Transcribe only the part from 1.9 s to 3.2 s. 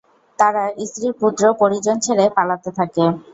ছেড়ে পালাতে থাকে।